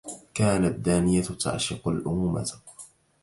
[0.33, 2.47] كانت دانية تعشق الأمومة.